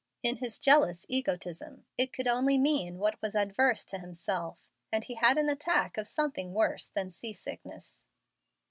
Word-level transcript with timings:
In 0.23 0.37
his 0.37 0.57
jealous 0.57 1.05
egotism 1.09 1.85
it 1.95 2.11
could 2.11 2.27
only 2.27 2.57
mean 2.57 2.97
what 2.97 3.21
was 3.21 3.35
adverse 3.35 3.85
to 3.85 3.99
himself, 3.99 4.65
and 4.91 5.03
he 5.05 5.13
had 5.13 5.37
an 5.37 5.47
attack 5.47 5.95
of 5.95 6.07
something 6.07 6.55
worse 6.55 6.87
than 6.87 7.11
sea 7.11 7.33
sickness. 7.33 8.01